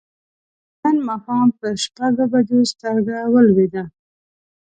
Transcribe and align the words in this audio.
نن 0.81 0.97
ماښام 1.07 1.47
پر 1.57 1.73
شپږو 1.83 2.25
بجو 2.31 2.59
سترګه 2.71 3.17
ولوېده. 3.33 3.83